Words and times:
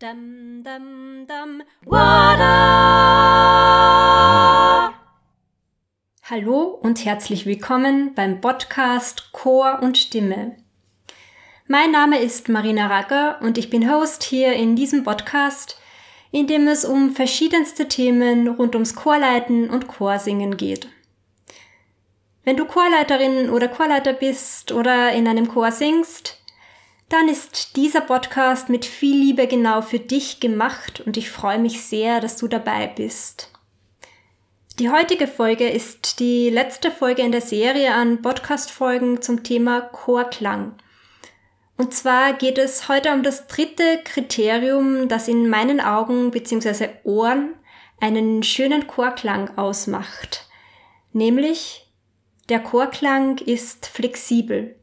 Dum, 0.00 0.62
dum, 0.64 1.26
dum, 1.26 1.62
wada! 1.84 2.54
Hallo 6.22 6.62
und 6.80 7.04
herzlich 7.04 7.44
willkommen 7.44 8.14
beim 8.14 8.40
Podcast 8.40 9.30
Chor 9.32 9.80
und 9.82 9.98
Stimme. 9.98 10.56
Mein 11.66 11.90
Name 11.90 12.18
ist 12.18 12.48
Marina 12.48 12.86
Ragger 12.86 13.42
und 13.42 13.58
ich 13.58 13.68
bin 13.68 13.92
Host 13.92 14.22
hier 14.22 14.54
in 14.54 14.74
diesem 14.74 15.04
Podcast, 15.04 15.78
in 16.30 16.46
dem 16.46 16.66
es 16.66 16.86
um 16.86 17.10
verschiedenste 17.10 17.86
Themen 17.86 18.48
rund 18.48 18.74
ums 18.74 18.94
Chorleiten 18.94 19.68
und 19.68 19.86
Chorsingen 19.86 20.56
geht. 20.56 20.88
Wenn 22.42 22.56
du 22.56 22.64
Chorleiterin 22.64 23.50
oder 23.50 23.68
Chorleiter 23.68 24.14
bist 24.14 24.72
oder 24.72 25.12
in 25.12 25.28
einem 25.28 25.48
Chor 25.48 25.72
singst, 25.72 26.39
dann 27.10 27.28
ist 27.28 27.76
dieser 27.76 28.00
Podcast 28.00 28.68
mit 28.68 28.84
viel 28.84 29.16
Liebe 29.16 29.48
genau 29.48 29.82
für 29.82 29.98
dich 29.98 30.38
gemacht 30.38 31.02
und 31.04 31.16
ich 31.16 31.28
freue 31.28 31.58
mich 31.58 31.82
sehr, 31.82 32.20
dass 32.20 32.36
du 32.36 32.46
dabei 32.46 32.86
bist. 32.86 33.50
Die 34.78 34.90
heutige 34.90 35.26
Folge 35.26 35.68
ist 35.68 36.20
die 36.20 36.48
letzte 36.50 36.92
Folge 36.92 37.22
in 37.22 37.32
der 37.32 37.40
Serie 37.40 37.92
an 37.92 38.22
Podcast-Folgen 38.22 39.20
zum 39.20 39.42
Thema 39.42 39.80
Chorklang. 39.80 40.76
Und 41.76 41.92
zwar 41.94 42.32
geht 42.34 42.58
es 42.58 42.88
heute 42.88 43.12
um 43.12 43.24
das 43.24 43.48
dritte 43.48 44.00
Kriterium, 44.04 45.08
das 45.08 45.26
in 45.26 45.48
meinen 45.50 45.80
Augen 45.80 46.30
bzw. 46.30 46.90
Ohren 47.02 47.54
einen 48.00 48.44
schönen 48.44 48.86
Chorklang 48.86 49.58
ausmacht. 49.58 50.48
Nämlich, 51.12 51.90
der 52.48 52.60
Chorklang 52.60 53.38
ist 53.38 53.86
flexibel. 53.86 54.79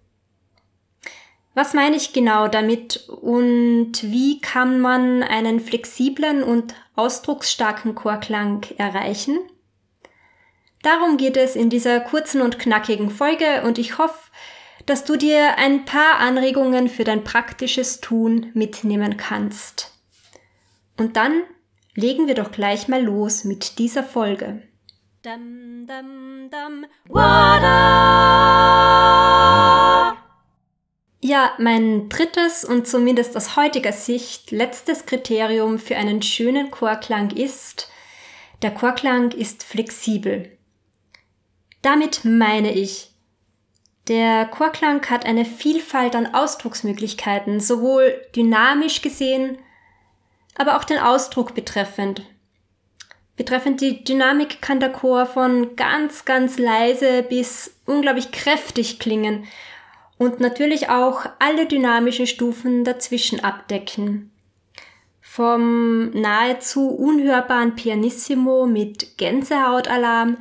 Was 1.58 1.74
meine 1.74 1.96
ich 1.96 2.14
genau 2.14 2.48
damit 2.48 3.10
und 3.10 3.94
wie 4.04 4.40
kann 4.42 4.80
man 4.80 5.24
einen 5.24 5.60
flexiblen 5.60 6.44
und 6.44 6.76
ausdrucksstarken 6.96 7.96
Chorklang 7.96 8.64
erreichen? 8.78 9.40
Darum 10.84 11.18
geht 11.18 11.36
es 11.36 11.56
in 11.56 11.72
dieser 11.72 12.00
kurzen 12.00 12.44
und 12.44 12.60
knackigen 12.60 13.10
Folge 13.10 13.64
und 13.64 13.80
ich 13.80 13.98
hoffe, 13.98 14.30
dass 14.86 15.04
du 15.04 15.16
dir 15.16 15.58
ein 15.58 15.86
paar 15.86 16.20
Anregungen 16.20 16.90
für 16.90 17.04
dein 17.04 17.24
praktisches 17.24 18.02
Tun 18.02 18.52
mitnehmen 18.54 19.18
kannst. 19.18 19.98
Und 20.96 21.18
dann 21.18 21.42
legen 21.96 22.28
wir 22.28 22.36
doch 22.36 22.52
gleich 22.52 22.88
mal 22.88 23.02
los 23.02 23.46
mit 23.46 23.80
dieser 23.80 24.04
Folge. 24.04 24.62
Dum, 25.24 25.88
dum, 25.88 26.52
dum, 26.52 26.86
ja, 31.20 31.52
mein 31.58 32.10
drittes 32.10 32.64
und 32.64 32.88
zumindest 32.88 33.36
aus 33.36 33.56
heutiger 33.56 33.92
Sicht 33.92 34.52
letztes 34.52 35.06
Kriterium 35.06 35.80
für 35.80 35.98
einen 35.98 36.22
schönen 36.22 36.70
Chorklang 36.70 37.32
ist, 37.32 37.90
der 38.62 38.72
Chorklang 38.72 39.32
ist 39.32 39.64
flexibel. 39.64 40.58
Damit 41.82 42.24
meine 42.24 42.72
ich, 42.74 43.12
der 44.08 44.46
Chorklang 44.46 45.06
hat 45.10 45.26
eine 45.26 45.44
Vielfalt 45.44 46.16
an 46.16 46.34
Ausdrucksmöglichkeiten, 46.34 47.60
sowohl 47.60 48.22
dynamisch 48.36 49.02
gesehen, 49.02 49.58
aber 50.56 50.78
auch 50.78 50.84
den 50.84 51.00
Ausdruck 51.00 51.54
betreffend. 51.56 52.24
Betreffend 53.36 53.82
die 53.82 54.04
Dynamik 54.04 54.62
kann 54.62 54.80
der 54.80 54.92
Chor 54.92 55.26
von 55.26 55.76
ganz, 55.76 56.26
ganz 56.26 56.58
leise 56.58 57.22
bis 57.22 57.76
unglaublich 57.86 58.32
kräftig 58.32 59.00
klingen 59.00 59.48
und 60.18 60.40
natürlich 60.40 60.90
auch 60.90 61.26
alle 61.40 61.66
dynamischen 61.66 62.28
Stufen 62.28 62.84
dazwischen 62.84 63.44
abdecken. 63.44 64.32
Vom 65.22 66.10
nahezu 66.12 66.90
unhörbaren 66.90 67.76
Pianissimo 67.76 68.66
mit 68.66 69.18
Gänsehautalarm 69.18 70.38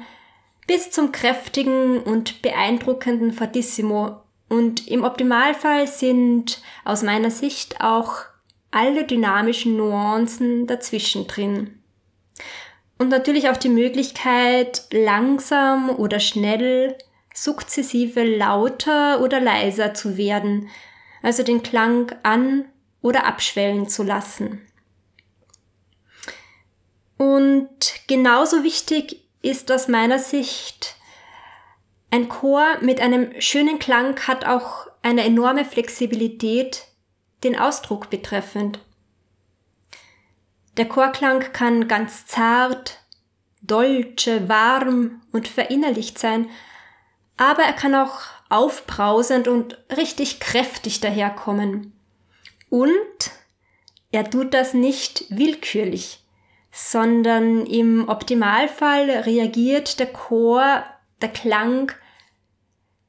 bis 0.66 0.90
zum 0.90 1.12
kräftigen 1.12 1.98
und 1.98 2.42
beeindruckenden 2.42 3.32
Fortissimo. 3.32 4.22
Und 4.48 4.86
im 4.88 5.04
Optimalfall 5.04 5.86
sind 5.86 6.62
aus 6.84 7.02
meiner 7.02 7.30
Sicht 7.30 7.80
auch 7.80 8.22
alle 8.70 9.04
dynamischen 9.04 9.76
Nuancen 9.76 10.66
dazwischen 10.66 11.26
drin. 11.26 11.82
Und 12.98 13.08
natürlich 13.08 13.50
auch 13.50 13.56
die 13.56 13.68
Möglichkeit, 13.68 14.84
langsam 14.90 15.90
oder 15.90 16.20
schnell 16.20 16.96
sukzessive 17.36 18.24
lauter 18.24 19.20
oder 19.20 19.40
leiser 19.40 19.94
zu 19.94 20.16
werden, 20.16 20.70
also 21.22 21.42
den 21.42 21.62
Klang 21.62 22.12
an 22.22 22.64
oder 23.02 23.26
abschwellen 23.26 23.88
zu 23.88 24.02
lassen. 24.02 24.66
Und 27.18 27.78
genauso 28.08 28.64
wichtig 28.64 29.22
ist 29.42 29.70
aus 29.70 29.86
meiner 29.88 30.18
Sicht, 30.18 30.96
ein 32.10 32.28
Chor 32.28 32.78
mit 32.80 33.00
einem 33.00 33.38
schönen 33.40 33.78
Klang 33.78 34.18
hat 34.26 34.46
auch 34.46 34.86
eine 35.02 35.24
enorme 35.24 35.64
Flexibilität 35.64 36.86
den 37.44 37.58
Ausdruck 37.58 38.08
betreffend. 38.10 38.78
Der 40.76 40.88
Chorklang 40.88 41.40
kann 41.52 41.88
ganz 41.88 42.26
zart, 42.26 43.00
dolce, 43.60 44.48
warm 44.48 45.22
und 45.32 45.48
verinnerlicht 45.48 46.18
sein 46.18 46.48
aber 47.36 47.62
er 47.62 47.72
kann 47.72 47.94
auch 47.94 48.20
aufbrausend 48.48 49.48
und 49.48 49.78
richtig 49.96 50.40
kräftig 50.40 51.00
daherkommen. 51.00 51.92
Und 52.70 53.30
er 54.12 54.28
tut 54.28 54.54
das 54.54 54.74
nicht 54.74 55.24
willkürlich, 55.28 56.24
sondern 56.72 57.66
im 57.66 58.08
Optimalfall 58.08 59.10
reagiert 59.10 59.98
der 59.98 60.12
Chor, 60.12 60.84
der 61.20 61.28
Klang 61.28 61.92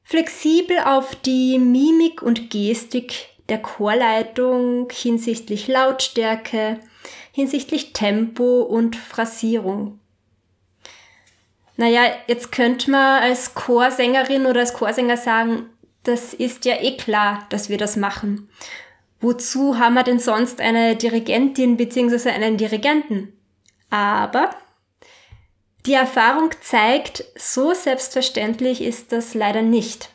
flexibel 0.02 0.78
auf 0.78 1.14
die 1.16 1.58
Mimik 1.58 2.22
und 2.22 2.50
Gestik 2.50 3.28
der 3.48 3.60
Chorleitung 3.60 4.88
hinsichtlich 4.90 5.68
Lautstärke, 5.68 6.80
hinsichtlich 7.32 7.92
Tempo 7.92 8.62
und 8.62 8.96
Phrasierung. 8.96 10.00
Naja, 11.78 12.10
jetzt 12.26 12.50
könnte 12.50 12.90
man 12.90 13.22
als 13.22 13.54
Chorsängerin 13.54 14.46
oder 14.46 14.60
als 14.60 14.74
Chorsänger 14.74 15.16
sagen, 15.16 15.70
das 16.02 16.34
ist 16.34 16.64
ja 16.64 16.74
eh 16.80 16.96
klar, 16.96 17.46
dass 17.50 17.68
wir 17.68 17.78
das 17.78 17.94
machen. 17.94 18.50
Wozu 19.20 19.78
haben 19.78 19.94
wir 19.94 20.02
denn 20.02 20.18
sonst 20.18 20.60
eine 20.60 20.96
Dirigentin 20.96 21.76
bzw. 21.76 22.30
einen 22.30 22.56
Dirigenten? 22.56 23.32
Aber 23.90 24.50
die 25.86 25.92
Erfahrung 25.94 26.50
zeigt, 26.60 27.24
so 27.36 27.72
selbstverständlich 27.74 28.82
ist 28.82 29.12
das 29.12 29.34
leider 29.34 29.62
nicht. 29.62 30.10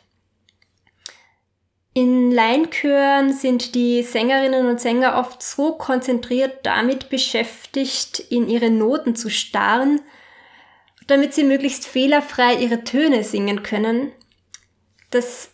In 1.94 2.30
Laienchören 2.30 3.32
sind 3.32 3.74
die 3.74 4.02
Sängerinnen 4.02 4.66
und 4.66 4.82
Sänger 4.82 5.16
oft 5.16 5.42
so 5.42 5.72
konzentriert 5.72 6.66
damit 6.66 7.08
beschäftigt, 7.08 8.18
in 8.18 8.50
ihre 8.50 8.68
Noten 8.68 9.16
zu 9.16 9.30
starren, 9.30 10.02
damit 11.06 11.34
sie 11.34 11.44
möglichst 11.44 11.86
fehlerfrei 11.86 12.54
ihre 12.56 12.84
Töne 12.84 13.24
singen 13.24 13.62
können, 13.62 14.12
dass 15.10 15.50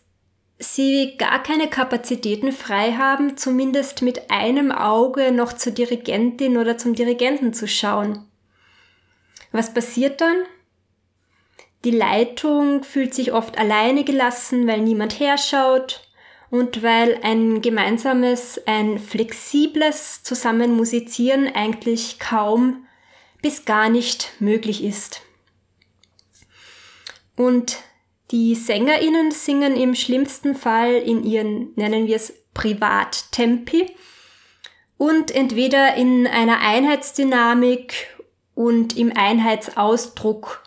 sie 0.58 1.16
gar 1.16 1.42
keine 1.42 1.68
Kapazitäten 1.68 2.52
frei 2.52 2.92
haben, 2.92 3.36
zumindest 3.36 4.02
mit 4.02 4.30
einem 4.30 4.70
Auge 4.70 5.32
noch 5.32 5.54
zur 5.54 5.72
Dirigentin 5.72 6.56
oder 6.58 6.76
zum 6.76 6.94
Dirigenten 6.94 7.54
zu 7.54 7.66
schauen. 7.66 8.26
Was 9.52 9.72
passiert 9.72 10.20
dann? 10.20 10.36
Die 11.84 11.90
Leitung 11.90 12.84
fühlt 12.84 13.14
sich 13.14 13.32
oft 13.32 13.58
alleine 13.58 14.04
gelassen, 14.04 14.66
weil 14.66 14.82
niemand 14.82 15.18
herschaut 15.18 16.02
und 16.50 16.82
weil 16.82 17.18
ein 17.22 17.62
gemeinsames, 17.62 18.60
ein 18.66 18.98
flexibles 18.98 20.22
Zusammenmusizieren 20.22 21.54
eigentlich 21.54 22.18
kaum 22.18 22.86
bis 23.40 23.64
gar 23.64 23.88
nicht 23.88 24.34
möglich 24.40 24.84
ist. 24.84 25.22
Und 27.36 27.78
die 28.30 28.54
SängerInnen 28.54 29.30
singen 29.30 29.76
im 29.76 29.94
schlimmsten 29.94 30.54
Fall 30.54 30.94
in 30.94 31.24
ihren, 31.24 31.72
nennen 31.74 32.06
wir 32.06 32.16
es, 32.16 32.32
Privattempi 32.54 33.94
und 34.96 35.30
entweder 35.30 35.94
in 35.94 36.26
einer 36.26 36.60
Einheitsdynamik 36.60 38.08
und 38.54 38.96
im 38.96 39.12
Einheitsausdruck 39.16 40.62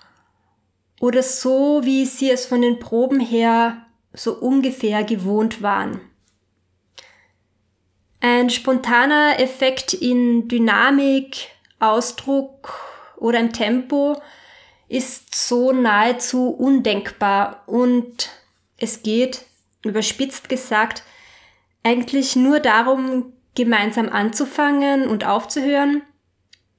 oder 1.00 1.22
so, 1.22 1.82
wie 1.84 2.06
sie 2.06 2.32
es 2.32 2.46
von 2.46 2.62
den 2.62 2.80
Proben 2.80 3.20
her 3.20 3.86
so 4.14 4.34
ungefähr 4.34 5.04
gewohnt 5.04 5.62
waren. 5.62 6.02
Ein 8.22 8.50
spontaner 8.50 9.40
Effekt 9.40 9.94
in 9.94 10.48
Dynamik, 10.48 11.50
Ausdruck 11.80 12.74
oder 13.18 13.40
im 13.40 13.52
Tempo 13.52 14.22
ist 14.94 15.34
so 15.34 15.72
nahezu 15.72 16.50
undenkbar 16.50 17.64
und 17.66 18.30
es 18.78 19.02
geht, 19.02 19.42
überspitzt 19.84 20.50
gesagt, 20.50 21.02
eigentlich 21.84 22.36
nur 22.36 22.60
darum, 22.60 23.34
gemeinsam 23.56 24.08
anzufangen 24.10 25.08
und 25.08 25.26
aufzuhören 25.26 26.04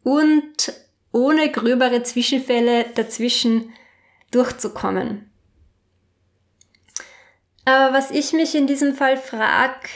und 0.04 0.72
ohne 1.10 1.50
gröbere 1.50 2.04
Zwischenfälle 2.04 2.86
dazwischen 2.94 3.72
durchzukommen. 4.30 5.30
Aber 7.64 7.96
was 7.96 8.12
ich 8.12 8.32
mich 8.32 8.54
in 8.54 8.68
diesem 8.68 8.94
Fall 8.94 9.16
frage, 9.16 9.88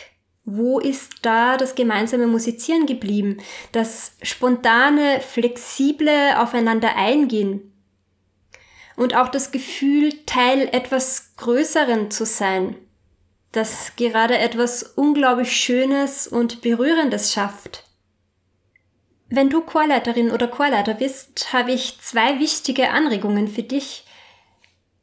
wo 0.45 0.81
ist 0.81 1.19
da 1.23 1.57
das 1.57 1.77
gemeinsame 1.77 2.27
Musizieren 2.27 2.87
geblieben? 2.87 3.39
Das 3.71 4.13
spontane, 4.23 5.21
flexible 5.21 6.35
Aufeinander 6.37 6.97
eingehen? 6.97 7.75
Und 8.99 9.15
auch 9.15 9.29
das 9.29 9.53
Gefühl, 9.53 10.13
Teil 10.27 10.69
etwas 10.73 11.37
Größeren 11.37 12.11
zu 12.11 12.27
sein, 12.27 12.75
das 13.53 13.93
gerade 13.95 14.37
etwas 14.39 14.83
unglaublich 14.83 15.57
Schönes 15.57 16.27
und 16.27 16.63
Berührendes 16.63 17.33
schafft. 17.33 17.85
Wenn 19.29 19.51
du 19.51 19.61
Chorleiterin 19.61 20.33
oder 20.33 20.49
Chorleiter 20.49 20.95
bist, 20.95 21.53
habe 21.53 21.71
ich 21.71 22.01
zwei 22.01 22.41
wichtige 22.41 22.91
Anregungen 22.91 23.47
für 23.47 23.63
dich, 23.63 24.05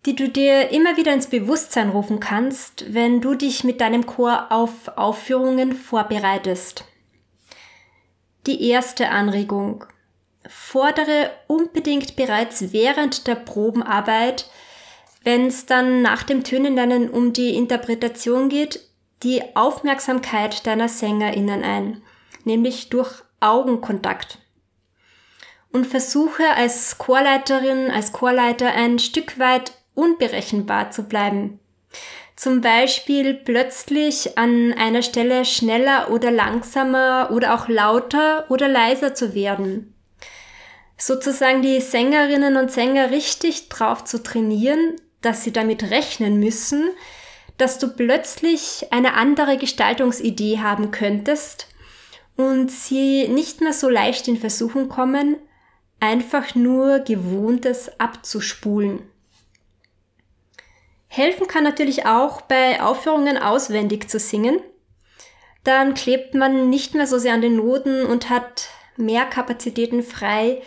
die 0.06 0.18
du 0.18 0.28
dir 0.28 0.72
immer 0.72 0.98
wieder 0.98 1.14
ins 1.14 1.28
Bewusstsein 1.28 1.90
rufen 1.90 2.20
kannst, 2.20 2.94
wenn 2.94 3.22
du 3.22 3.34
dich 3.34 3.64
mit 3.64 3.80
deinem 3.80 4.06
Chor 4.06 4.48
auf 4.50 4.90
Aufführungen 4.98 5.72
vorbereitest. 5.72 6.84
Die 8.46 8.68
erste 8.68 9.08
Anregung. 9.08 9.86
Fordere 10.50 11.32
unbedingt 11.48 12.16
bereits 12.16 12.72
während 12.72 13.28
der 13.28 13.36
Probenarbeit, 13.36 14.50
wenn 15.24 15.48
es 15.48 15.66
dann 15.66 16.02
nach 16.02 16.24
dem 16.24 16.44
Tönenlernen 16.44 17.10
um 17.10 17.34
die 17.34 17.56
Interpretation 17.56 18.50
geht, 18.50 18.80
die 19.24 19.42
Aufmerksamkeit 19.56 20.68
deiner 20.68 20.88
SängerInnen 20.88 21.64
ein, 21.64 22.04
nämlich 22.44 22.90
durch 22.90 23.24
Augenkontakt 23.40 24.40
und 25.76 25.86
versuche 25.86 26.44
als 26.56 26.98
Chorleiterin, 26.98 27.92
als 27.92 28.14
Chorleiter 28.14 28.72
ein 28.74 28.98
Stück 28.98 29.38
weit 29.40 29.74
unberechenbar 29.94 30.92
zu 30.92 31.04
bleiben. 31.04 31.60
Zum 32.38 32.62
Beispiel 32.62 33.34
plötzlich 33.34 34.38
an 34.38 34.74
einer 34.74 35.02
Stelle 35.02 35.44
schneller 35.44 36.12
oder 36.12 36.32
langsamer 36.32 37.30
oder 37.32 37.56
auch 37.56 37.68
lauter 37.68 38.46
oder 38.50 38.70
leiser 38.70 39.16
zu 39.16 39.36
werden. 39.36 39.95
Sozusagen 40.98 41.62
die 41.62 41.82
Sängerinnen 41.82 42.58
und 42.58 42.72
Sänger 42.72 43.12
richtig 43.12 43.70
drauf 43.70 44.06
zu 44.06 44.24
trainieren, 44.24 44.96
dass 45.22 45.44
sie 45.44 45.52
damit 45.52 45.84
rechnen 45.84 46.40
müssen, 46.40 46.90
dass 47.58 47.80
du 47.80 47.90
plötzlich 47.90 48.88
eine 48.92 49.16
andere 49.16 49.58
Gestaltungsidee 49.58 50.60
haben 50.60 50.92
könntest 50.92 51.68
und 52.38 52.72
sie 52.72 53.28
nicht 53.28 53.62
mehr 53.62 53.74
so 53.74 53.90
leicht 53.90 54.28
in 54.28 54.38
Versuchung 54.38 54.90
kommen, 54.90 55.38
einfach 56.00 56.56
nur 56.56 57.00
Gewohntes 57.00 58.00
abzuspulen. 58.00 59.02
Helfen 61.08 61.48
kann 61.48 61.64
natürlich 61.64 62.06
auch 62.06 62.42
bei 62.42 62.82
Aufführungen 62.82 63.38
auswendig 63.38 64.10
zu 64.10 64.20
singen. 64.20 64.60
Dann 65.64 65.94
klebt 65.94 66.36
man 66.36 66.70
nicht 66.70 66.94
mehr 66.94 67.08
so 67.08 67.18
sehr 67.18 67.34
an 67.34 67.42
den 67.42 67.56
Noten 67.56 68.06
und 68.06 68.30
hat 68.30 68.68
mehr 68.98 69.26
Kapazitäten 69.26 70.04
frei, 70.04 70.62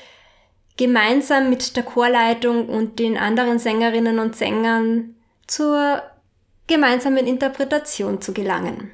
gemeinsam 0.79 1.51
mit 1.51 1.77
der 1.77 1.83
Chorleitung 1.83 2.71
und 2.71 2.99
den 2.99 3.19
anderen 3.19 3.59
Sängerinnen 3.59 4.19
und 4.19 4.35
Sängern 4.35 5.15
zur 5.47 6.03
gemeinsamen 6.67 7.27
Interpretation 7.27 8.23
zu 8.23 8.33
gelangen. 8.33 8.91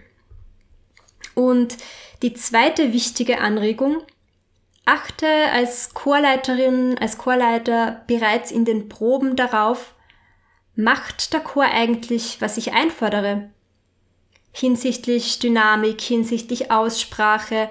Und 1.35 1.77
die 2.23 2.35
zweite 2.35 2.93
wichtige 2.93 3.41
Anregung, 3.41 4.03
achte 4.85 5.29
als 5.53 5.95
Chorleiterin, 5.95 6.99
als 6.99 7.19
Chorleiter 7.19 8.03
bereits 8.09 8.51
in 8.51 8.65
den 8.65 8.89
Proben 8.89 9.37
darauf, 9.37 9.95
Macht 10.77 11.33
der 11.33 11.39
Chor 11.39 11.67
eigentlich, 11.67 12.41
was 12.41 12.57
ich 12.57 12.73
einfordere? 12.73 13.51
Hinsichtlich 14.51 15.39
Dynamik, 15.39 16.01
hinsichtlich 16.01 16.73
Aussprache, 16.73 17.71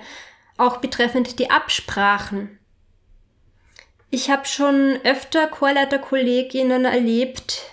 auch 0.57 0.77
betreffend 0.77 1.37
die 1.39 1.51
Absprachen. 1.51 2.59
Ich 4.13 4.29
habe 4.29 4.45
schon 4.45 4.99
öfter 5.03 5.47
Chorleiterkolleginnen 5.47 6.85
erlebt, 6.85 7.63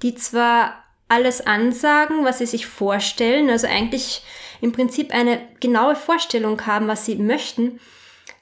die 0.00 0.14
zwar 0.14 0.82
alles 1.08 1.46
ansagen, 1.46 2.24
was 2.24 2.38
sie 2.38 2.46
sich 2.46 2.66
vorstellen, 2.66 3.50
also 3.50 3.66
eigentlich 3.66 4.22
im 4.62 4.72
Prinzip 4.72 5.12
eine 5.12 5.46
genaue 5.60 5.94
Vorstellung 5.94 6.64
haben, 6.64 6.88
was 6.88 7.04
sie 7.04 7.16
möchten, 7.16 7.80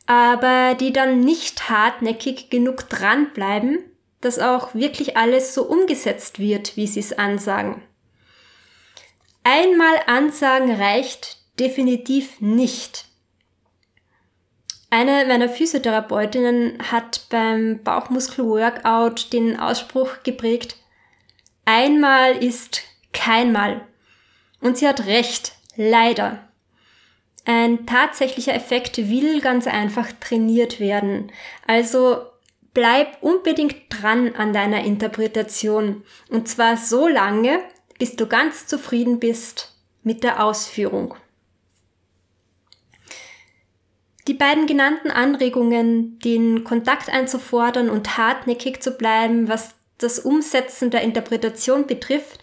aber 0.07 0.77
die 0.77 0.93
dann 0.93 1.19
nicht 1.19 1.69
hartnäckig 1.69 2.49
genug 2.49 2.89
dranbleiben 2.89 3.81
dass 4.21 4.39
auch 4.39 4.75
wirklich 4.75 5.17
alles 5.17 5.55
so 5.55 5.65
umgesetzt 5.65 6.39
wird, 6.39 6.77
wie 6.77 6.87
sie 6.87 7.01
es 7.01 7.15
ansagen. 7.19 7.83
Einmal 9.45 9.95
ansagen 10.07 10.71
reicht 10.75 11.39
definitiv 11.59 12.41
nicht. 12.41 13.07
Eine 14.91 15.25
meiner 15.27 15.49
Physiotherapeutinnen 15.49 16.79
hat 16.91 17.27
beim 17.31 17.81
Bauchmuskel-Workout 17.85 19.33
den 19.33 19.59
Ausspruch 19.59 20.25
geprägt, 20.25 20.77
einmal 21.65 22.37
ist 22.37 22.83
keinmal. 23.13 23.87
Und 24.61 24.79
sie 24.79 24.89
hat 24.89 25.07
recht, 25.07 25.53
leider. 25.77 26.41
Ein 27.45 27.87
tatsächlicher 27.87 28.55
Effekt 28.55 28.99
will 28.99 29.41
ganz 29.41 29.69
einfach 29.69 30.09
trainiert 30.21 30.81
werden. 30.81 31.31
Also 31.67 32.19
bleib 32.75 33.23
unbedingt 33.23 33.77
dran 33.89 34.35
an 34.35 34.53
deiner 34.53 34.85
Interpretation. 34.85 36.03
Und 36.29 36.49
zwar 36.49 36.77
so 36.77 37.07
lange, 37.07 37.61
bis 37.99 38.17
du 38.17 38.27
ganz 38.27 38.67
zufrieden 38.67 39.21
bist 39.21 39.73
mit 40.03 40.25
der 40.25 40.45
Ausführung. 40.45 41.15
Die 44.29 44.35
beiden 44.35 44.67
genannten 44.67 45.11
Anregungen, 45.11 46.19
den 46.19 46.65
Kontakt 46.65 47.09
einzufordern 47.09 47.89
und 47.89 48.19
hartnäckig 48.19 48.83
zu 48.83 48.93
bleiben, 48.93 49.49
was 49.49 49.75
das 49.99 50.19
Umsetzen 50.19 50.91
der 50.91 51.03
Interpretation 51.03 51.87
betrifft, 51.87 52.41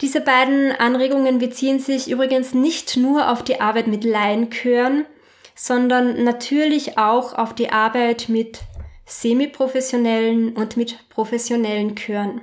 diese 0.00 0.20
beiden 0.20 0.72
Anregungen 0.72 1.38
beziehen 1.38 1.78
sich 1.78 2.10
übrigens 2.10 2.52
nicht 2.52 2.96
nur 2.96 3.30
auf 3.30 3.42
die 3.44 3.60
Arbeit 3.60 3.86
mit 3.86 4.04
Laienchören, 4.04 5.06
sondern 5.54 6.24
natürlich 6.24 6.98
auch 6.98 7.32
auf 7.34 7.54
die 7.54 7.70
Arbeit 7.70 8.28
mit 8.28 8.60
semiprofessionellen 9.06 10.56
und 10.56 10.76
mit 10.76 11.08
professionellen 11.10 11.94
Chören. 11.94 12.40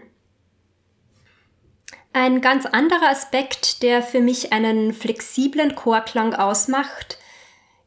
Ein 2.13 2.41
ganz 2.41 2.65
anderer 2.65 3.09
Aspekt, 3.09 3.83
der 3.83 4.01
für 4.01 4.21
mich 4.21 4.53
einen 4.53 4.93
flexiblen 4.93 5.75
Chorklang 5.75 6.33
ausmacht, 6.33 7.17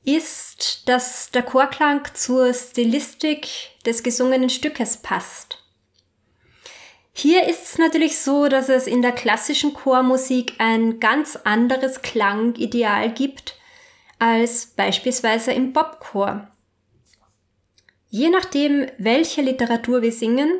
ist, 0.04 0.88
dass 0.88 1.30
der 1.30 1.42
Chorklang 1.42 2.02
zur 2.14 2.52
Stilistik 2.52 3.48
des 3.86 4.02
gesungenen 4.02 4.50
Stückes 4.50 4.98
passt. 4.98 5.58
Hier 7.12 7.48
ist 7.48 7.64
es 7.64 7.78
natürlich 7.78 8.18
so, 8.18 8.48
dass 8.48 8.68
es 8.68 8.86
in 8.86 9.00
der 9.00 9.12
klassischen 9.12 9.72
Chormusik 9.72 10.54
ein 10.58 10.98
ganz 10.98 11.36
anderes 11.36 12.02
Klangideal 12.02 13.12
gibt 13.12 13.56
als 14.18 14.66
beispielsweise 14.66 15.52
im 15.52 15.72
Popchor. 15.72 16.48
Je 18.10 18.30
nachdem, 18.30 18.86
welche 18.98 19.42
Literatur 19.42 20.02
wir 20.02 20.12
singen, 20.12 20.58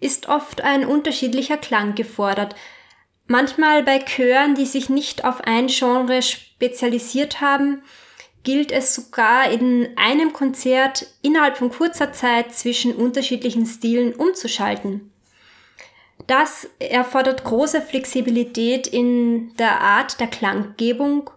ist 0.00 0.28
oft 0.28 0.60
ein 0.60 0.84
unterschiedlicher 0.84 1.56
Klang 1.56 1.94
gefordert. 1.94 2.54
Manchmal 3.26 3.82
bei 3.82 3.98
Chören, 3.98 4.54
die 4.54 4.66
sich 4.66 4.88
nicht 4.88 5.24
auf 5.24 5.40
ein 5.42 5.66
Genre 5.66 6.22
spezialisiert 6.22 7.40
haben, 7.40 7.82
gilt 8.44 8.72
es 8.72 8.94
sogar 8.94 9.50
in 9.50 9.88
einem 9.96 10.32
Konzert 10.32 11.06
innerhalb 11.22 11.56
von 11.56 11.70
kurzer 11.70 12.12
Zeit 12.12 12.54
zwischen 12.54 12.94
unterschiedlichen 12.94 13.66
Stilen 13.66 14.14
umzuschalten. 14.14 15.10
Das 16.26 16.68
erfordert 16.78 17.44
große 17.44 17.80
Flexibilität 17.80 18.86
in 18.86 19.54
der 19.56 19.80
Art 19.80 20.20
der 20.20 20.26
Klanggebung 20.26 21.30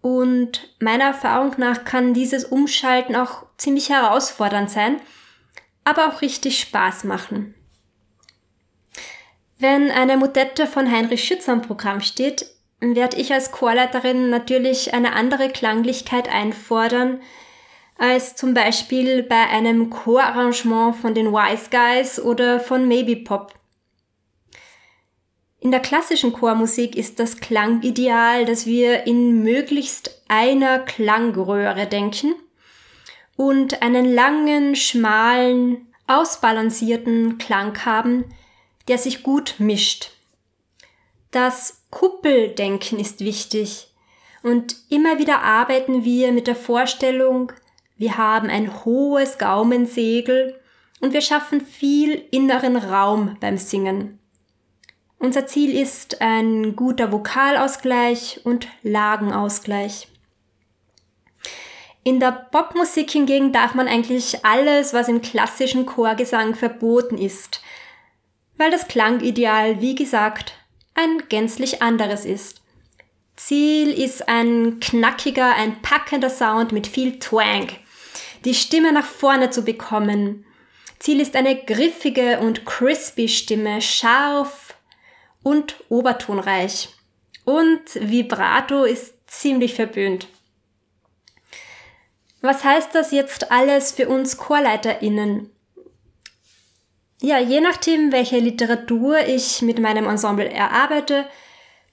und 0.00 0.74
meiner 0.80 1.04
Erfahrung 1.04 1.54
nach 1.58 1.84
kann 1.84 2.12
dieses 2.12 2.44
Umschalten 2.44 3.16
auch 3.16 3.46
ziemlich 3.56 3.88
herausfordernd 3.88 4.70
sein, 4.70 5.00
aber 5.84 6.08
auch 6.08 6.22
richtig 6.22 6.60
Spaß 6.60 7.04
machen. 7.04 7.54
Wenn 9.58 9.92
eine 9.92 10.16
Motette 10.16 10.66
von 10.66 10.90
Heinrich 10.90 11.22
Schützer 11.22 11.52
im 11.52 11.62
Programm 11.62 12.00
steht, 12.00 12.46
werde 12.82 13.16
ich 13.16 13.32
als 13.32 13.52
Chorleiterin 13.52 14.28
natürlich 14.28 14.92
eine 14.92 15.14
andere 15.14 15.48
Klanglichkeit 15.48 16.28
einfordern, 16.28 17.20
als 17.96 18.34
zum 18.34 18.54
Beispiel 18.54 19.22
bei 19.22 19.48
einem 19.48 19.88
Chorarrangement 19.88 20.96
von 20.96 21.14
den 21.14 21.32
Wise 21.32 21.70
Guys 21.70 22.18
oder 22.18 22.58
von 22.58 22.88
Maybe 22.88 23.16
Pop. 23.16 23.54
In 25.60 25.70
der 25.70 25.78
klassischen 25.78 26.32
Chormusik 26.32 26.96
ist 26.96 27.20
das 27.20 27.36
Klangideal, 27.36 28.44
dass 28.44 28.66
wir 28.66 29.06
in 29.06 29.44
möglichst 29.44 30.20
einer 30.26 30.80
Klangröhre 30.80 31.86
denken 31.86 32.34
und 33.36 33.80
einen 33.80 34.12
langen, 34.12 34.74
schmalen, 34.74 35.86
ausbalancierten 36.08 37.38
Klang 37.38 37.84
haben, 37.84 38.24
der 38.88 38.98
sich 38.98 39.22
gut 39.22 39.54
mischt. 39.58 40.10
Das 41.30 41.81
Kuppeldenken 41.92 42.98
ist 42.98 43.20
wichtig 43.20 43.92
und 44.42 44.74
immer 44.88 45.18
wieder 45.18 45.42
arbeiten 45.42 46.04
wir 46.04 46.32
mit 46.32 46.46
der 46.46 46.56
Vorstellung, 46.56 47.52
wir 47.96 48.16
haben 48.16 48.48
ein 48.48 48.84
hohes 48.84 49.36
Gaumensegel 49.38 50.58
und 51.00 51.12
wir 51.12 51.20
schaffen 51.20 51.60
viel 51.60 52.24
inneren 52.30 52.76
Raum 52.76 53.36
beim 53.40 53.58
Singen. 53.58 54.18
Unser 55.18 55.46
Ziel 55.46 55.78
ist 55.78 56.22
ein 56.22 56.74
guter 56.74 57.12
Vokalausgleich 57.12 58.40
und 58.42 58.66
Lagenausgleich. 58.82 60.08
In 62.04 62.18
der 62.18 62.32
Popmusik 62.32 63.10
hingegen 63.10 63.52
darf 63.52 63.74
man 63.74 63.86
eigentlich 63.86 64.44
alles, 64.46 64.94
was 64.94 65.08
im 65.08 65.20
klassischen 65.20 65.84
Chorgesang 65.84 66.54
verboten 66.54 67.18
ist, 67.18 67.60
weil 68.56 68.70
das 68.70 68.88
Klangideal, 68.88 69.80
wie 69.82 69.94
gesagt, 69.94 70.54
ein 70.94 71.22
gänzlich 71.28 71.82
anderes 71.82 72.24
ist. 72.24 72.60
Ziel 73.36 73.90
ist 73.90 74.28
ein 74.28 74.78
knackiger, 74.80 75.54
ein 75.54 75.82
packender 75.82 76.30
Sound 76.30 76.72
mit 76.72 76.86
viel 76.86 77.18
Twang. 77.18 77.68
Die 78.44 78.54
Stimme 78.54 78.92
nach 78.92 79.06
vorne 79.06 79.50
zu 79.50 79.62
bekommen. 79.62 80.44
Ziel 80.98 81.20
ist 81.20 81.34
eine 81.34 81.56
griffige 81.64 82.40
und 82.40 82.64
crispy 82.64 83.28
Stimme, 83.28 83.80
scharf, 83.80 84.74
und 85.42 85.76
obertonreich. 85.88 86.90
Und 87.44 87.82
Vibrato 87.94 88.84
ist 88.84 89.14
ziemlich 89.26 89.74
verböhnt. 89.74 90.28
Was 92.40 92.64
heißt 92.64 92.94
das 92.94 93.12
jetzt 93.12 93.50
alles 93.50 93.92
für 93.92 94.08
uns 94.08 94.36
ChorleiterInnen? 94.36 95.50
Ja, 97.22 97.38
je 97.38 97.60
nachdem, 97.60 98.10
welche 98.10 98.40
Literatur 98.40 99.16
ich 99.28 99.62
mit 99.62 99.78
meinem 99.78 100.08
Ensemble 100.08 100.50
erarbeite, 100.50 101.24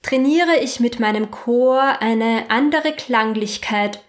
trainiere 0.02 0.56
ich 0.60 0.80
mit 0.80 0.98
meinem 0.98 1.30
Chor 1.30 1.80
eine 2.00 2.50
andere 2.50 2.92
Klanglichkeit 2.92 4.02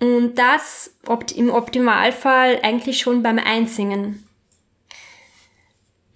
und 0.00 0.36
das 0.36 0.96
im 1.34 1.50
Optimalfall 1.50 2.60
eigentlich 2.62 3.00
schon 3.00 3.22
beim 3.22 3.38
Einsingen. 3.38 4.26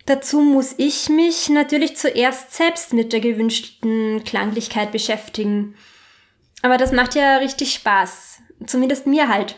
Dazu 0.06 0.40
muss 0.40 0.74
ich 0.78 1.10
mich 1.10 1.50
natürlich 1.50 1.98
zuerst 1.98 2.54
selbst 2.54 2.94
mit 2.94 3.12
der 3.12 3.20
gewünschten 3.20 4.24
Klanglichkeit 4.24 4.90
beschäftigen. 4.90 5.76
Aber 6.62 6.78
das 6.78 6.92
macht 6.92 7.14
ja 7.14 7.36
richtig 7.36 7.74
Spaß. 7.74 8.38
Zumindest 8.66 9.06
mir 9.06 9.28
halt. 9.28 9.56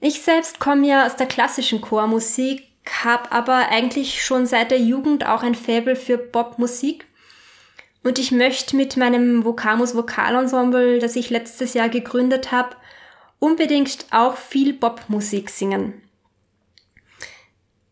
Ich 0.00 0.20
selbst 0.20 0.60
komme 0.60 0.86
ja 0.86 1.06
aus 1.06 1.16
der 1.16 1.26
klassischen 1.26 1.80
Chormusik, 1.80 2.67
habe 3.04 3.32
aber 3.32 3.68
eigentlich 3.68 4.22
schon 4.22 4.46
seit 4.46 4.70
der 4.70 4.80
Jugend 4.80 5.26
auch 5.26 5.42
ein 5.42 5.54
Faible 5.54 5.96
für 5.96 6.18
Popmusik. 6.18 7.06
Und 8.04 8.18
ich 8.18 8.32
möchte 8.32 8.76
mit 8.76 8.96
meinem 8.96 9.44
Vocamus 9.44 9.94
Vokalensemble, 9.94 10.98
das 10.98 11.16
ich 11.16 11.30
letztes 11.30 11.74
Jahr 11.74 11.88
gegründet 11.88 12.52
habe, 12.52 12.76
unbedingt 13.38 14.06
auch 14.10 14.36
viel 14.36 14.72
Popmusik 14.72 15.50
singen. 15.50 16.02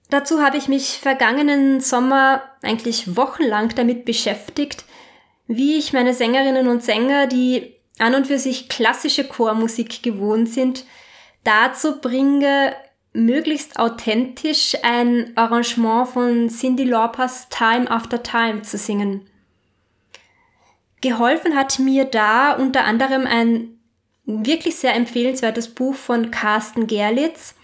Dazu 0.09 0.41
habe 0.41 0.57
ich 0.57 0.69
mich 0.69 0.99
vergangenen 0.99 1.81
Sommer 1.81 2.43
eigentlich 2.63 3.17
wochenlang 3.17 3.75
damit 3.75 4.05
beschäftigt, 4.05 4.85
wie 5.49 5.77
ich 5.79 5.93
meine 5.93 6.15
Sängerinnen 6.15 6.69
und 6.69 6.83
Sänger, 6.83 7.27
die 7.27 7.75
an 7.99 8.15
und 8.15 8.27
für 8.27 8.39
sich 8.39 8.69
klassische 8.69 9.25
Chormusik 9.25 10.03
gewohnt 10.03 10.49
sind, 10.49 10.85
dazu 11.45 12.01
bringe, 12.01 12.75
möglichst 13.17 13.79
authentisch 13.79 14.77
ein 14.83 15.33
Arrangement 15.37 16.09
von 16.09 16.49
Cindy 16.49 16.85
Laupers 16.85 17.49
Time 17.49 17.91
After 17.91 18.23
Time 18.23 18.63
zu 18.63 18.77
singen. 18.77 19.29
Geholfen 21.01 21.57
hat 21.57 21.79
mir 21.79 22.05
da 22.05 22.53
unter 22.53 22.85
anderem 22.85 23.27
ein 23.27 23.79
wirklich 24.25 24.77
sehr 24.77 24.95
empfehlenswertes 24.95 25.75
Buch 25.75 25.95
von 25.95 26.31
Carsten 26.31 26.87
Gerlitz, 26.87 27.55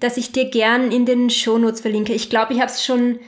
das 0.00 0.16
ich 0.16 0.32
dir 0.32 0.50
gern 0.50 0.92
in 0.92 1.06
den 1.06 1.30
Shownotes 1.30 1.80
verlinke. 1.80 2.12
Ich 2.12 2.30
glaube, 2.30 2.54
ich 2.54 2.60
habe 2.60 2.70
es 2.70 2.84
schon 2.84 3.18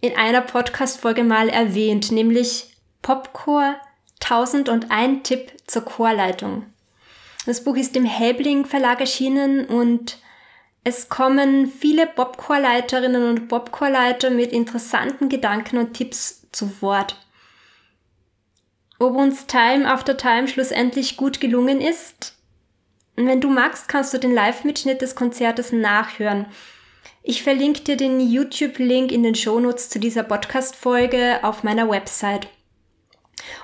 in 0.00 0.16
einer 0.16 0.42
Podcast-Folge 0.42 1.24
mal 1.24 1.48
erwähnt, 1.48 2.12
nämlich 2.12 2.76
Popcore 3.02 3.76
1001 4.20 5.28
Tipp 5.28 5.52
zur 5.66 5.82
Chorleitung. 5.82 6.66
Das 7.46 7.64
Buch 7.64 7.76
ist 7.76 7.96
im 7.96 8.04
Helbling 8.04 8.64
Verlag 8.64 9.00
erschienen 9.00 9.64
und 9.66 10.18
es 10.86 11.08
kommen 11.08 11.66
viele 11.66 12.06
Popchorleiterinnen 12.06 13.28
und 13.28 13.48
Popchorleiter 13.48 14.30
mit 14.30 14.52
interessanten 14.52 15.28
Gedanken 15.28 15.78
und 15.78 15.94
Tipps 15.94 16.46
zu 16.52 16.80
Wort. 16.80 17.16
Ob 19.00 19.16
uns 19.16 19.48
Time 19.48 19.90
after 19.92 20.16
Time 20.16 20.46
schlussendlich 20.46 21.16
gut 21.16 21.40
gelungen 21.40 21.80
ist, 21.80 22.36
wenn 23.16 23.40
du 23.40 23.50
magst, 23.50 23.88
kannst 23.88 24.14
du 24.14 24.18
den 24.18 24.32
Live-Mitschnitt 24.32 25.02
des 25.02 25.16
Konzertes 25.16 25.72
nachhören. 25.72 26.46
Ich 27.24 27.42
verlinke 27.42 27.80
dir 27.80 27.96
den 27.96 28.20
YouTube-Link 28.20 29.10
in 29.10 29.24
den 29.24 29.34
Shownotes 29.34 29.88
zu 29.88 29.98
dieser 29.98 30.22
Podcast-Folge 30.22 31.40
auf 31.42 31.64
meiner 31.64 31.90
Website. 31.90 32.46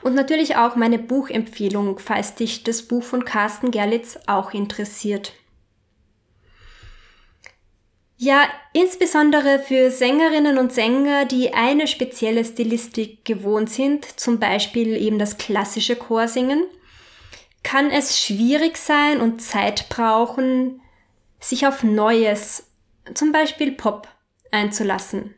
Und 0.03 0.17
natürlich 0.17 0.57
auch 0.57 0.75
meine 0.75 0.99
Buchempfehlung, 0.99 2.01
falls 2.01 2.35
dich 2.35 2.65
das 2.65 2.83
Buch 2.83 3.05
von 3.05 3.25
Carsten 3.25 3.71
Gerlitz 3.71 4.19
auch 4.27 4.53
interessiert. 4.53 5.35
Ja, 8.25 8.45
insbesondere 8.73 9.59
für 9.59 9.91
Sängerinnen 9.91 10.57
und 10.57 10.73
Sänger, 10.73 11.25
die 11.25 11.55
eine 11.55 11.89
spezielle 11.89 12.45
Stilistik 12.45 13.25
gewohnt 13.25 13.69
sind, 13.69 14.05
zum 14.05 14.39
Beispiel 14.39 14.97
eben 14.97 15.19
das 15.19 15.39
klassische 15.39 15.97
Chorsingen, 15.97 16.63
kann 17.65 17.91
es 17.91 18.21
schwierig 18.21 18.77
sein 18.77 19.21
und 19.21 19.43
Zeit 19.43 19.89
brauchen, 19.89 20.81
sich 21.41 21.67
auf 21.67 21.83
Neues, 21.83 22.71
zum 23.13 23.33
Beispiel 23.33 23.73
Pop, 23.73 24.07
einzulassen. 24.53 25.35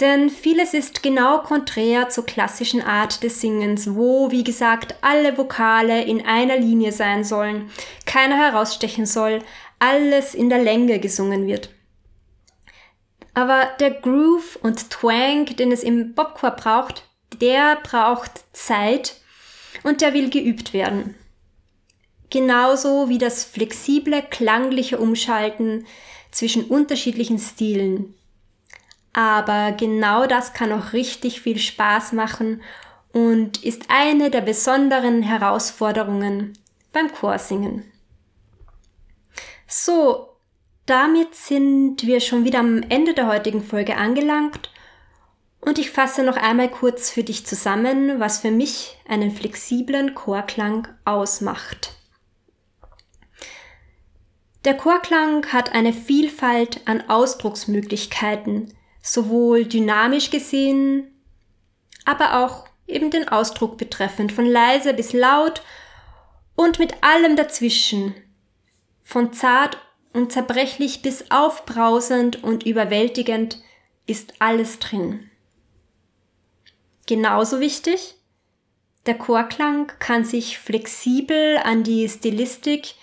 Denn 0.00 0.28
vieles 0.28 0.74
ist 0.74 1.04
genau 1.04 1.38
konträr 1.38 2.08
zur 2.08 2.26
klassischen 2.26 2.82
Art 2.82 3.22
des 3.22 3.40
Singens, 3.40 3.94
wo, 3.94 4.32
wie 4.32 4.42
gesagt, 4.42 4.96
alle 5.02 5.38
Vokale 5.38 6.02
in 6.02 6.26
einer 6.26 6.58
Linie 6.58 6.90
sein 6.90 7.22
sollen, 7.22 7.70
keiner 8.04 8.36
herausstechen 8.36 9.06
soll, 9.06 9.38
alles 9.78 10.34
in 10.34 10.48
der 10.48 10.62
Länge 10.62 10.98
gesungen 10.98 11.46
wird. 11.46 11.70
Aber 13.34 13.68
der 13.80 13.90
Groove 13.90 14.56
und 14.62 14.90
Twang, 14.90 15.46
den 15.56 15.72
es 15.72 15.82
im 15.82 16.14
Popcore 16.14 16.54
braucht, 16.56 17.04
der 17.40 17.76
braucht 17.82 18.44
Zeit 18.52 19.16
und 19.82 20.00
der 20.00 20.14
will 20.14 20.30
geübt 20.30 20.72
werden. 20.72 21.16
Genauso 22.30 23.08
wie 23.08 23.18
das 23.18 23.44
flexible, 23.44 24.22
klangliche 24.22 24.98
Umschalten 24.98 25.86
zwischen 26.30 26.64
unterschiedlichen 26.64 27.38
Stilen. 27.38 28.14
Aber 29.12 29.72
genau 29.72 30.26
das 30.26 30.52
kann 30.52 30.72
auch 30.72 30.92
richtig 30.92 31.40
viel 31.40 31.58
Spaß 31.58 32.12
machen 32.12 32.62
und 33.12 33.62
ist 33.62 33.84
eine 33.88 34.30
der 34.30 34.40
besonderen 34.40 35.22
Herausforderungen 35.22 36.58
beim 36.92 37.12
Chorsingen. 37.12 37.84
So, 39.66 40.28
damit 40.86 41.34
sind 41.34 42.06
wir 42.06 42.20
schon 42.20 42.44
wieder 42.44 42.60
am 42.60 42.82
Ende 42.88 43.14
der 43.14 43.26
heutigen 43.26 43.62
Folge 43.62 43.96
angelangt 43.96 44.70
und 45.60 45.78
ich 45.78 45.90
fasse 45.90 46.22
noch 46.22 46.36
einmal 46.36 46.70
kurz 46.70 47.10
für 47.10 47.24
dich 47.24 47.46
zusammen, 47.46 48.20
was 48.20 48.40
für 48.40 48.50
mich 48.50 48.98
einen 49.08 49.30
flexiblen 49.30 50.14
Chorklang 50.14 50.88
ausmacht. 51.06 51.96
Der 54.64 54.74
Chorklang 54.74 55.46
hat 55.52 55.72
eine 55.72 55.92
Vielfalt 55.92 56.80
an 56.86 57.08
Ausdrucksmöglichkeiten, 57.08 58.74
sowohl 59.02 59.64
dynamisch 59.64 60.30
gesehen, 60.30 61.10
aber 62.04 62.44
auch 62.44 62.66
eben 62.86 63.10
den 63.10 63.28
Ausdruck 63.28 63.78
betreffend, 63.78 64.32
von 64.32 64.46
leise 64.46 64.92
bis 64.94 65.12
laut 65.12 65.62
und 66.56 66.78
mit 66.78 67.02
allem 67.02 67.36
dazwischen, 67.36 68.14
von 69.04 69.32
zart 69.32 69.78
und 70.12 70.32
zerbrechlich 70.32 71.02
bis 71.02 71.30
aufbrausend 71.30 72.42
und 72.42 72.64
überwältigend 72.64 73.62
ist 74.06 74.34
alles 74.40 74.78
drin. 74.78 75.30
Genauso 77.06 77.60
wichtig, 77.60 78.16
der 79.06 79.16
Chorklang 79.16 79.92
kann 79.98 80.24
sich 80.24 80.58
flexibel 80.58 81.58
an 81.58 81.84
die 81.84 82.08
Stilistik 82.08 82.94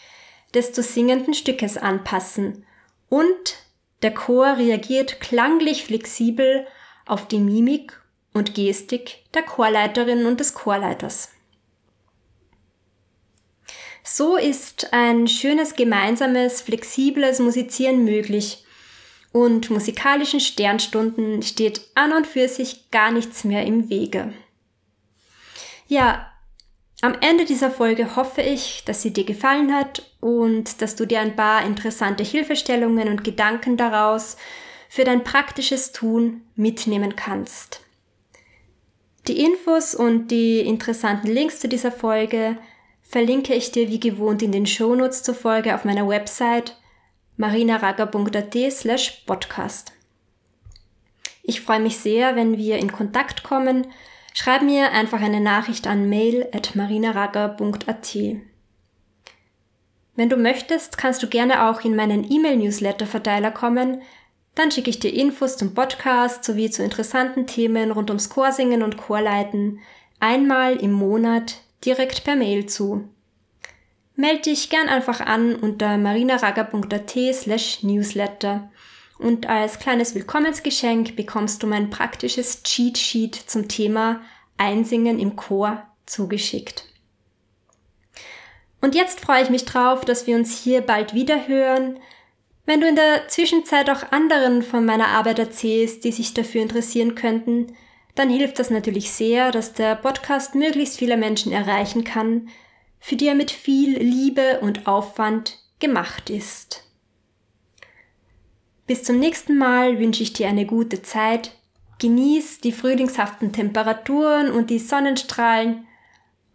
des 0.54 0.74
zu 0.74 0.82
singenden 0.82 1.34
Stückes 1.34 1.78
anpassen 1.78 2.66
und 3.10 3.56
der 4.02 4.14
Chor 4.14 4.58
reagiert 4.58 5.22
klanglich 5.22 5.86
flexibel 5.86 6.66
auf 7.06 7.28
die 7.28 7.38
Mimik 7.38 8.02
und 8.34 8.56
Gestik 8.56 9.20
der 9.34 9.44
Chorleiterin 9.44 10.26
und 10.26 10.40
des 10.40 10.56
Chorleiters. 10.56 11.30
So 14.04 14.38
ist 14.38 14.94
ein 14.94 15.28
schönes 15.28 15.76
gemeinsames, 15.76 16.62
flexibles 16.62 17.40
Musizieren 17.40 18.04
möglich 18.04 18.66
und 19.32 19.70
musikalischen 19.70 20.40
Sternstunden 20.40 21.42
steht 21.44 21.82
an 21.96 22.12
und 22.12 22.28
für 22.28 22.48
sich 22.48 22.92
gar 22.92 23.12
nichts 23.12 23.44
mehr 23.44 23.66
im 23.66 23.90
Wege. 23.90 24.34
Ja, 25.88 26.32
am 27.02 27.16
Ende 27.20 27.46
dieser 27.46 27.72
Folge 27.72 28.16
hoffe 28.16 28.42
ich, 28.42 28.84
dass 28.86 29.02
sie 29.02 29.12
dir 29.12 29.24
gefallen 29.24 29.74
hat 29.74 30.04
und 30.20 30.82
dass 30.82 30.96
du 30.96 31.06
dir 31.06 31.20
ein 31.20 31.36
paar 31.36 31.66
interessante 31.66 32.24
Hilfestellungen 32.24 33.08
und 33.08 33.24
Gedanken 33.24 33.76
daraus 33.76 34.38
für 34.88 35.04
dein 35.04 35.24
praktisches 35.24 35.94
Tun 35.94 36.42
mitnehmen 36.56 37.16
kannst. 37.16 37.82
Die 39.28 39.40
Infos 39.40 39.96
und 39.96 40.28
die 40.28 40.60
interessanten 40.60 41.28
Links 41.28 41.60
zu 41.60 41.68
dieser 41.68 41.92
Folge 41.92 42.58
verlinke 43.12 43.54
ich 43.54 43.72
dir 43.74 43.90
wie 43.90 44.00
gewohnt 44.00 44.42
in 44.42 44.54
den 44.54 44.66
Shownotes 44.66 45.22
zur 45.22 45.36
Folge 45.36 45.76
auf 45.76 45.84
meiner 45.84 46.08
Website 46.08 46.78
marinaraga.at 47.36 48.56
slash 48.72 49.24
podcast. 49.26 49.92
Ich 51.44 51.60
freue 51.60 51.82
mich 51.82 51.98
sehr, 51.98 52.38
wenn 52.38 52.58
wir 52.58 52.78
in 52.78 52.94
Kontakt 52.94 53.44
kommen. 53.44 53.88
Schreib 54.34 54.62
mir 54.62 54.94
einfach 54.94 55.20
eine 55.20 55.42
Nachricht 55.42 55.88
an 55.88 56.08
mail 56.08 56.48
at 56.54 56.76
marinaraga.at. 56.76 58.18
Wenn 60.16 60.30
du 60.30 60.38
möchtest, 60.38 60.98
kannst 60.98 61.22
du 61.22 61.28
gerne 61.28 61.70
auch 61.70 61.84
in 61.84 61.98
meinen 61.98 62.32
E-Mail-Newsletter-Verteiler 62.32 63.52
kommen. 63.52 64.02
Dann 64.56 64.72
schicke 64.72 64.90
ich 64.90 65.00
dir 65.00 65.14
Infos 65.14 65.58
zum 65.58 65.74
Podcast 65.74 66.46
sowie 66.46 66.70
zu 66.70 66.82
interessanten 66.82 67.46
Themen 67.46 67.92
rund 67.92 68.10
ums 68.10 68.30
Chorsingen 68.30 68.84
und 68.84 68.96
Chorleiten 68.96 69.80
einmal 70.22 70.78
im 70.78 70.94
Monat 70.94 71.62
direkt 71.86 72.24
per 72.24 72.36
Mail 72.36 72.66
zu. 72.66 73.10
Melde 74.16 74.42
dich 74.42 74.70
gern 74.70 74.90
einfach 74.90 75.22
an 75.22 75.56
unter 75.56 75.98
marinaraga.at 75.98 77.16
slash 77.34 77.84
newsletter 77.84 78.70
und 79.22 79.48
als 79.48 79.78
kleines 79.78 80.16
Willkommensgeschenk 80.16 81.16
bekommst 81.16 81.62
du 81.62 81.68
mein 81.68 81.92
praktisches 81.92 82.64
Cheat 82.64 82.98
Sheet 82.98 83.36
zum 83.36 83.68
Thema 83.68 84.22
Einsingen 84.58 85.20
im 85.20 85.36
Chor 85.36 85.84
zugeschickt. 86.08 86.86
Und 88.82 88.96
jetzt 88.96 89.20
freue 89.20 89.44
ich 89.44 89.52
mich 89.52 89.66
drauf, 89.66 90.06
dass 90.06 90.26
wir 90.26 90.36
uns 90.36 90.64
hier 90.64 90.82
bald 90.82 91.14
wieder 91.14 91.48
hören. 91.48 92.00
Wenn 92.66 92.82
du 92.82 92.88
in 92.88 92.96
der 92.96 93.28
Zwischenzeit 93.28 93.92
auch 93.92 94.12
anderen 94.12 94.64
von 94.64 94.86
meiner 94.86 95.10
Arbeit 95.10 95.38
erzählst, 95.38 96.04
die 96.04 96.12
sich 96.12 96.34
dafür 96.34 96.64
interessieren 96.64 97.14
könnten, 97.14 97.76
dann 98.16 98.30
hilft 98.30 98.60
das 98.60 98.70
natürlich 98.70 99.12
sehr, 99.12 99.52
dass 99.52 99.74
der 99.74 99.96
Podcast 99.96 100.56
möglichst 100.56 100.98
viele 100.98 101.18
Menschen 101.18 101.52
erreichen 101.52 102.04
kann, 102.04 102.50
für 103.00 103.16
die 103.16 103.28
er 103.28 103.36
mit 103.36 103.52
viel 103.52 103.98
Liebe 103.98 104.60
und 104.62 104.88
Aufwand 104.88 105.60
gemacht 105.80 106.30
ist. 106.30 106.84
Bis 108.88 109.04
zum 109.04 109.20
nächsten 109.20 109.58
Mal 109.58 110.00
wünsche 110.00 110.24
ich 110.24 110.34
dir 110.34 110.50
eine 110.50 110.66
gute 110.66 111.02
Zeit, 111.02 111.58
genieß 112.00 112.60
die 112.62 112.72
frühlingshaften 112.72 113.54
Temperaturen 113.54 114.52
und 114.52 114.70
die 114.70 114.80
Sonnenstrahlen 114.80 115.88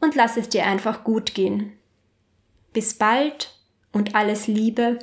und 0.01 0.15
lass 0.15 0.37
es 0.37 0.49
dir 0.49 0.67
einfach 0.67 1.05
gut 1.05 1.35
gehen. 1.35 1.73
Bis 2.73 2.95
bald 2.95 3.59
und 3.93 4.15
alles 4.15 4.47
Liebe, 4.49 4.99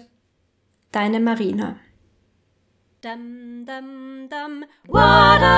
deine 0.92 1.20
Marina. 1.20 1.78
Dum, 3.04 3.66
dum, 3.66 4.30
dum. 4.30 4.64
Water. 4.88 5.52